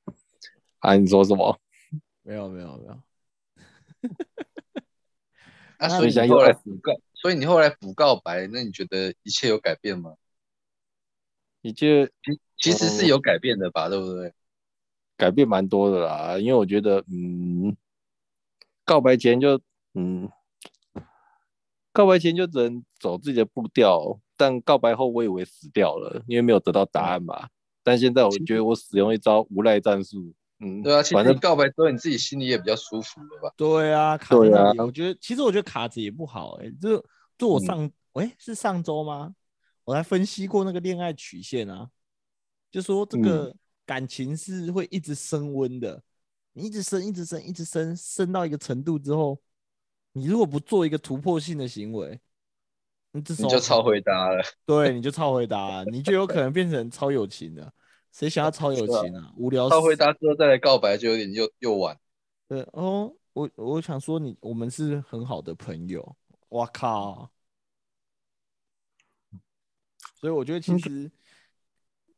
[0.80, 1.58] 啊，你说什么？
[2.22, 2.92] 没有没有没有，
[5.78, 10.14] 啊，那所以你后来补告，所以你后来补告白，那你觉得一切有改变吗？
[11.62, 12.12] 你觉得
[12.56, 14.32] 其实是有改变的吧，对不对？
[15.16, 17.76] 改变蛮多的啦，因为我觉得，嗯，
[18.84, 19.60] 告白前就，
[19.94, 20.30] 嗯，
[21.92, 27.48] 告白前就只能走自己的步调，但告白后我以为死掉了，因为没有得到答案嘛。
[27.84, 33.54] 但现在我觉得我使用一招无赖战术，嗯，对啊，其实反正告白之后，你自己心里也比较舒服了吧？
[33.56, 37.04] 对啊，卡在对啊那里，我觉得其实我觉得卡子也不好哎、就
[37.38, 39.32] 就我嗯上哎、是上周吗？
[39.84, 41.88] 我还分析过那个恋爱曲线啊，
[42.68, 43.54] 就说这个
[43.86, 46.02] 感情是会一直升温的，
[46.52, 49.40] 你一直升，一直升，一直升，升到一个程度之后，
[50.12, 52.20] 你如果不做一个突破性的行为，
[53.12, 54.42] 你这时候你就超回答了。
[54.66, 57.72] 对，你就超回答了，你就有可能变成超友情的。
[58.10, 59.32] 谁想要超有是啊情啊？
[59.36, 61.98] 无聊死超回答之后再来告白，就有点又又晚。
[62.48, 66.16] 对哦，我我想说你，我们是很好的朋友。
[66.50, 67.30] 哇靠！
[70.20, 71.10] 所以我觉得其实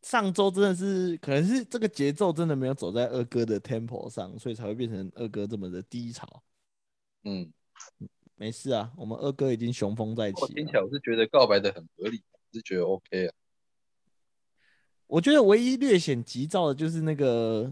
[0.03, 6.43] 上周真的是，可能是这个节奏真的没有走在二哥的 tempo 上，所以才会变成二哥这么的低潮。
[7.23, 7.53] 嗯，
[8.37, 10.43] 没事啊，我们二哥已经雄风再起。
[10.43, 13.35] 我听起来我是觉得告白的很合理，是觉得 OK 啊。
[15.07, 17.71] 我觉得唯一略显急躁的就是那个，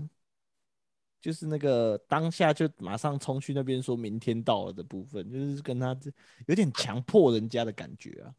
[1.21, 6.11] 就是那个当下就马上冲去那边说明天到了的部分，就是跟他这
[6.47, 8.35] 有点强迫人家的感觉啊。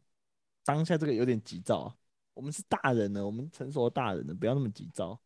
[0.64, 1.94] 当下这个有点急躁啊。
[2.32, 5.20] 我们是大人了，我们成熟的大人了，不要那么急躁。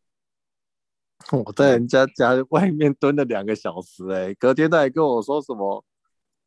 [1.31, 5.83] 我在人家家外面蹲了两个小时、欸，隔天他还跟我说什么，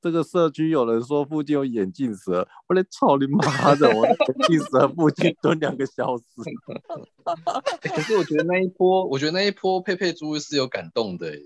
[0.02, 3.88] 这个社区有人说附近有眼镜蛇，我来操你妈的！
[3.96, 6.24] 我在眼镜蛇附近蹲两个小时，
[7.82, 11.38] 欸可是我觉得那一波，我觉得那一波佩佩猪是有感动的、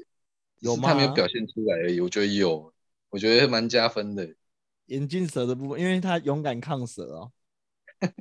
[0.60, 2.00] 有吗他没有表现出来而已。
[2.00, 2.72] 我觉得有，
[3.10, 4.26] 我觉得蛮加分的。
[4.86, 7.32] 眼镜蛇的部分，因为他勇敢抗蛇哦。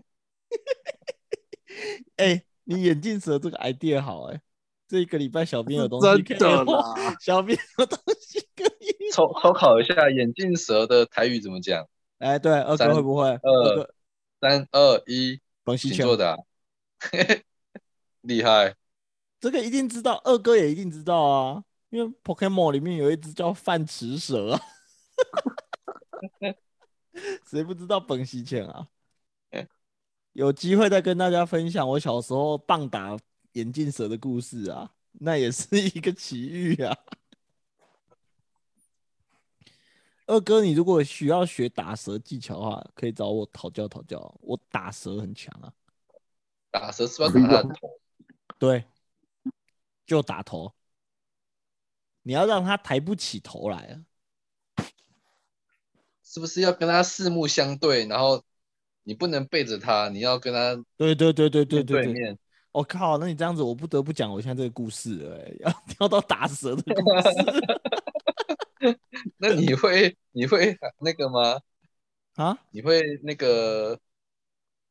[2.18, 4.42] 哎、你眼镜蛇这个 idea 好哎、
[4.86, 7.16] 这一个礼拜小编有东西可以真的啦。
[7.22, 8.68] 小编有东西可以
[9.14, 11.88] 抽抽考一下眼镜蛇的台语怎么讲？
[12.20, 13.28] 哎，对，二哥三会不会？
[13.28, 13.94] 二
[14.42, 16.38] 三二一，本西球请作答。
[18.22, 18.76] 厉害，
[19.40, 24.62] 这个一定知道，二哥也一定知道啊，因为 Pokemon 里面有一只叫饭池蛇啊，
[27.50, 28.88] 谁不知道本西犬啊？
[30.34, 33.18] 有机会再跟大家分享我小时候棒打
[33.54, 36.94] 眼镜蛇的故事啊，那也是一个奇遇啊。
[40.28, 45.72] 二哥，你如果需要学打蛇技巧的话，可以找我讨教讨教，我打蛇很强啊。
[46.72, 47.90] 打蛇是不是要打他的头？
[48.58, 48.84] 对，
[50.06, 50.74] 就打头，
[52.24, 53.94] 你要让他抬不起头来啊。
[56.24, 58.06] 是不是要跟他四目相对？
[58.08, 58.44] 然后
[59.04, 62.14] 你不能背着他，你要跟他对对对对对对对。
[62.14, 62.38] 面。
[62.72, 67.95] 我、靠，那你这样子，我不得不讲我现在这个故事了、欸， 要跳到打蛇的故事那
[69.56, 71.60] 你会你会那个吗？
[72.36, 72.58] 啊？
[72.72, 73.98] 你会那个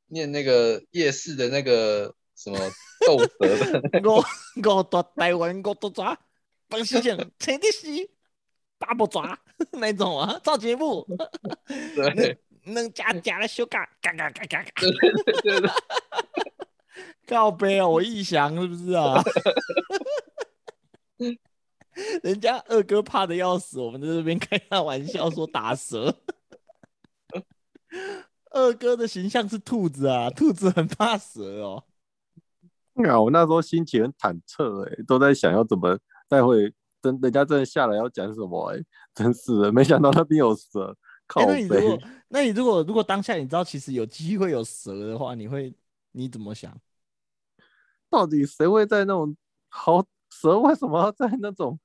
[0.07, 2.59] 念那个夜市的那个什么
[3.07, 4.01] 斗蛇的？
[4.09, 4.25] 我
[4.65, 6.19] 我到台湾我都抓，
[6.69, 7.87] 本事情请的是
[8.79, 9.39] 大不抓
[9.73, 11.07] 那种啊，造节目
[11.95, 14.73] 对能加加了修改，嘎嘎嘎嘎嘎，
[17.29, 19.23] 靠背啊，我臆想是不是啊？
[22.23, 26.15] 人家二哥怕的要死，我们在这边开他玩笑说打蛇。
[28.51, 31.85] 二哥的形象是兔子啊，兔子很怕蛇哦。
[33.09, 38.81] 啊，我那时候心情很忐忑，哎，都在想要怎么待会等人家真的下来要讲什么，哎，
[39.15, 40.97] 真是的，没想到那边有蛇，
[41.27, 41.99] 靠 哎、那你如果，
[42.29, 45.75] 那你如果如果当下你知道其实有机会有蛇的话，你会
[46.13, 46.77] 你怎么想？
[48.09, 49.37] 到底谁会在那种
[49.69, 51.77] 好蛇为什么要在那种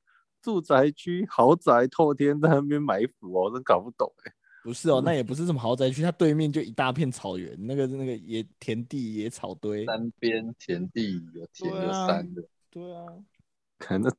[0.41, 3.43] 住宅区豪宅透天在那边埋伏哦？
[3.45, 4.33] 我真搞不懂哎。
[4.61, 9.85] 不是哦，那也不是什么豪宅区，它对面就一大片草原，那个那个野田地野草堆。
[9.85, 13.05] 山边田地有田有山的，对啊，
[13.79, 14.09] 看那，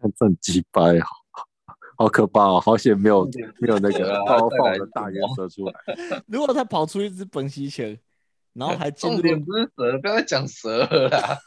[0.00, 1.06] 看这很鸡掰啊，
[1.98, 2.58] 好可怕哦！
[2.58, 3.28] 好险没有
[3.60, 5.74] 没有那个啊爆放的大原猫蛇出来。
[6.26, 8.00] 如果他跑出一只本溪犬，
[8.54, 11.38] 然后还进入重点不是蛇，不要再讲蛇了啦。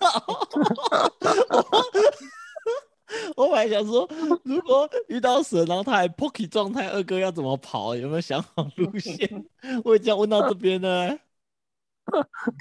[3.35, 4.07] 我本来想说，
[4.43, 7.95] 如果遇到蛇，然后他还 Pocky 状态，二哥要怎么跑？
[7.95, 9.45] 有没有想好路线？
[9.83, 11.19] 我已经问到这边了欸、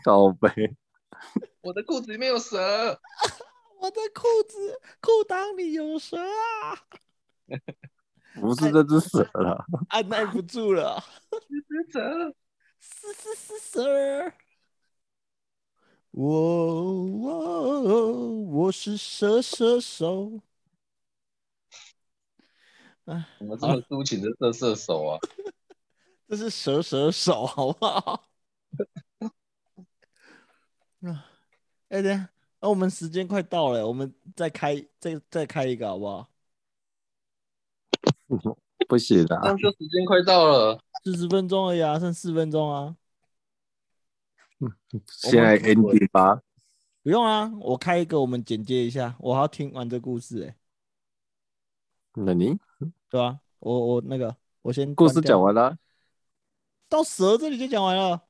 [0.04, 0.74] 靠背，
[1.60, 2.56] 我的裤子里面有蛇，
[3.78, 6.78] 我的裤子裤裆里有蛇啊，
[8.40, 12.34] 不是这只蛇了，按耐不住了， 是蛇，
[12.80, 14.32] 是是是蛇。
[16.10, 20.40] 我我我是蛇蛇手。
[23.06, 25.18] 哎，怎么这么抒情的射射手啊？
[26.28, 28.24] 这是蛇蛇手，好不好？
[31.02, 31.26] 啊，
[31.88, 32.28] 哎、等下，
[32.60, 36.28] 那、我们时间快到了，我们再开再再开一个好不好？
[38.88, 40.80] 不行啊这样，就时间快到了。
[41.04, 42.96] 四十分钟而已啊，剩四分钟啊，
[45.08, 46.40] 现在 ending 吧。
[47.02, 50.56] 不用啊，我开一个，我们简介一下，我还要听完这故事哎、
[52.14, 52.58] 那你
[53.08, 55.76] 对吧、我我那个我先故事讲完了，
[56.88, 58.22] 到蛇这里就讲完了，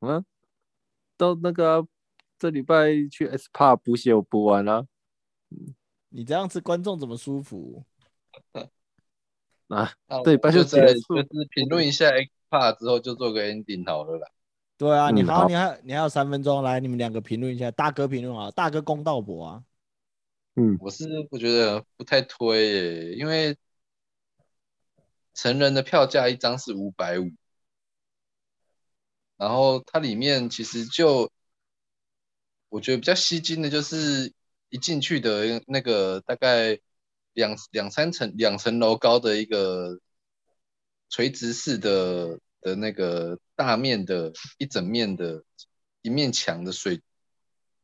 [0.00, 0.24] 嗯，
[1.16, 1.86] 到那个啊
[2.38, 4.86] 这礼拜去 SPA 补血，我补完了
[6.08, 7.84] 你这样子观众怎么舒服？
[8.52, 8.68] 啊。
[9.70, 9.92] 那
[10.24, 14.28] 这礼拜就就在结束就是评论一下 X Part 之后就做个 ending 好了啦。
[14.78, 19.64] 对啊，你好，嗯好你还你还有三分钟，来你们两个评论一下，大哥评论啊，大哥公道博啊，
[20.58, 23.56] 嗯，我是我觉得不太推耶，因为
[25.32, 27.30] 成人的票价一张是五百五，
[29.36, 31.30] 然后它里面其实就
[32.68, 34.32] 我觉得比较吸睛的就是
[34.68, 36.80] 一进去的那个大概
[37.34, 40.00] 两两三层两层楼高的一个
[41.08, 45.44] 垂直式的的那个大面的一整面的
[46.02, 47.00] 一面墙的水，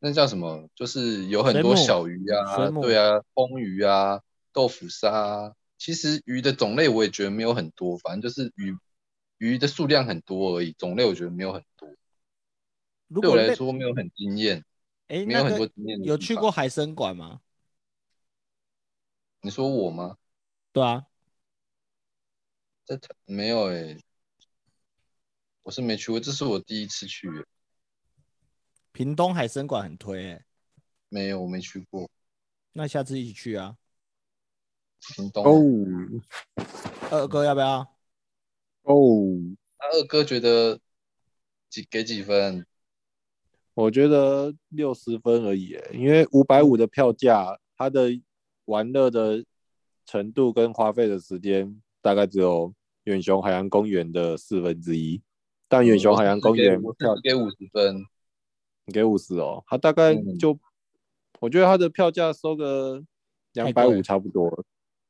[0.05, 0.69] 那叫什么？
[0.75, 4.21] 就是有很多小鱼啊对啊，风鱼啊，
[4.53, 5.55] 豆腐沙啊。
[5.79, 8.77] 其实鱼的种类我也觉得没有很多，反正就是鱼
[9.39, 11.89] 鱼的数量很多而已，种类我觉得没有很多。
[13.19, 14.63] 对我来说没有很惊艳，
[15.09, 17.41] 哎，没有很多惊艳的有去过海参馆吗？
[19.41, 20.19] 你说我吗？
[20.71, 21.07] 对啊，
[22.85, 23.97] 在台没有哎、
[25.63, 27.45] 我是没去过，这是我第一次去耶，
[28.95, 30.45] 屏东海参馆很推哎、
[31.09, 32.09] 没有我没去过。
[32.73, 33.77] 那下次一起去啊。
[35.01, 35.61] 屏东哦
[37.11, 37.81] 二哥要不要？
[38.83, 38.95] 哦，
[39.81, 40.79] 那二哥觉得
[41.69, 42.65] 几给几分？
[43.75, 48.11] 我觉得六十分而已耶，因为五百五的票价，它的
[48.67, 49.45] 玩乐的
[50.07, 52.73] 程度跟花费的时间大概只有
[53.03, 55.21] 远雄海洋公园的四分之一。
[55.67, 58.07] 但远雄海洋公园我票是给五十分，
[58.93, 60.59] 给五十哦，他大概嗯就，
[61.41, 63.03] 我觉得他的票价收个
[63.53, 64.65] 两百五差不多了。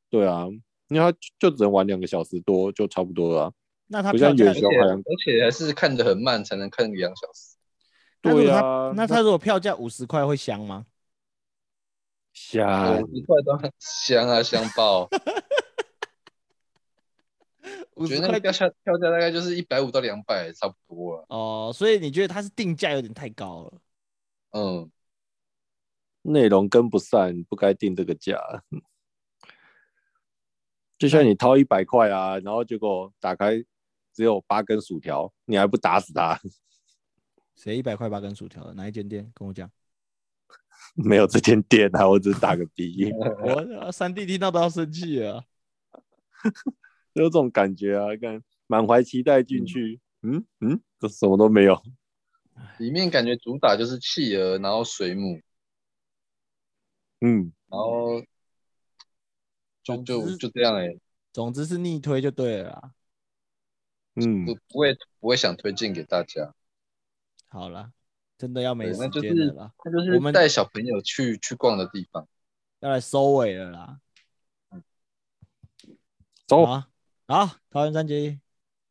[0.09, 0.47] 对啊，
[0.87, 3.51] 因为他就只能玩两个小时多，就差不多了啊。
[3.87, 7.55] 那他票价不像远而且还是看得很慢才能看两小时。
[8.21, 10.85] 对啊，那他如果票价五十块会香吗？
[12.33, 15.07] 香五十块当然香啊，香爆！
[17.95, 21.25] 五十块我觉得那个票价票价大概就是一百五到两百，差不多了。
[21.29, 23.81] 哦，所以你觉得它是定价有点太高了？
[24.51, 24.91] 嗯，
[26.21, 28.39] 内容跟不上，不该定这个价。
[30.97, 33.61] 就像你掏一百块啊，然后结果打开
[34.13, 36.39] 只有八根薯条，你还不打死他？
[37.55, 38.73] 谁一百块八根薯条的？
[38.73, 39.31] 哪一间店？
[39.33, 39.69] 跟我讲。
[40.93, 45.43] 没有这间店啊，我只是打个比，我三弟听到都要生气了。
[47.21, 51.81] 有这种感觉啊，看满怀期待进去，嗯嗯，这什么都没有。
[52.79, 55.41] 里面感觉主打就是企鹅，然后水母，
[57.21, 58.21] 嗯，然后
[59.83, 60.95] 就总就就这样哎、
[61.33, 62.91] 总之是逆推就对了啦。
[64.15, 66.53] 嗯不，不会不会想推荐给大家。
[67.49, 67.91] 好了，
[68.37, 72.27] 真的要没时对那就是间了啦，它就我们是带小朋友去去逛的地方。
[72.79, 73.99] 要来收尾了啦。
[76.47, 76.89] 走，啊，
[77.27, 78.39] 好，桃园三结，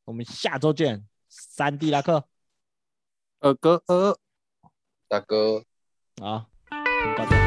[0.05, 1.07] 我们下周见。
[1.29, 2.29] 三弟拉克，
[3.39, 4.19] 二哥二。
[5.07, 5.65] 大哥。
[6.21, 7.44] 好，请大家。